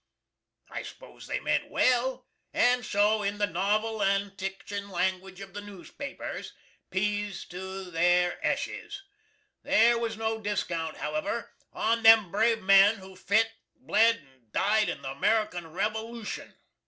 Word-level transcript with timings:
I 0.71 0.81
spose 0.81 1.27
they 1.27 1.39
ment 1.39 1.69
well, 1.69 2.25
and 2.53 2.83
so, 2.83 3.21
in 3.21 3.37
the 3.37 3.45
novel 3.45 4.01
and 4.01 4.31
techin 4.35 4.89
langwidge 4.89 5.39
of 5.41 5.53
the 5.53 5.61
nusepapers, 5.61 6.53
"peas 6.89 7.45
to 7.49 7.91
their 7.91 8.39
ashis." 8.43 8.95
Thare 9.63 9.99
was 9.99 10.17
no 10.17 10.41
diskount, 10.41 10.97
however, 10.97 11.53
on 11.71 12.01
them 12.01 12.31
brave 12.31 12.63
men 12.63 12.95
who 12.97 13.15
fit, 13.15 13.51
bled 13.75 14.15
and 14.15 14.51
died 14.51 14.89
in 14.89 15.03
the 15.03 15.11
American 15.11 15.65
Revolushun. 15.65 16.55